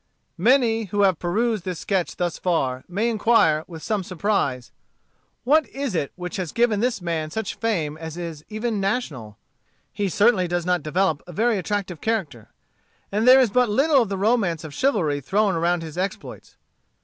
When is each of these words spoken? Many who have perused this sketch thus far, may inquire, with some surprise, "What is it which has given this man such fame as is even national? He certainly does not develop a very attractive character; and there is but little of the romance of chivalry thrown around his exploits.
Many 0.39 0.85
who 0.85 1.03
have 1.03 1.19
perused 1.19 1.63
this 1.63 1.77
sketch 1.77 2.15
thus 2.15 2.39
far, 2.39 2.83
may 2.87 3.07
inquire, 3.07 3.63
with 3.67 3.83
some 3.83 4.03
surprise, 4.03 4.71
"What 5.43 5.69
is 5.69 5.93
it 5.93 6.11
which 6.15 6.37
has 6.37 6.51
given 6.51 6.79
this 6.79 7.03
man 7.03 7.29
such 7.29 7.53
fame 7.53 7.99
as 7.99 8.17
is 8.17 8.43
even 8.49 8.81
national? 8.81 9.37
He 9.93 10.09
certainly 10.09 10.47
does 10.47 10.65
not 10.65 10.81
develop 10.81 11.21
a 11.27 11.31
very 11.33 11.59
attractive 11.59 12.01
character; 12.01 12.49
and 13.11 13.27
there 13.27 13.39
is 13.41 13.51
but 13.51 13.69
little 13.69 14.01
of 14.01 14.09
the 14.09 14.17
romance 14.17 14.63
of 14.63 14.73
chivalry 14.73 15.21
thrown 15.21 15.53
around 15.53 15.83
his 15.83 15.99
exploits. 15.99 16.55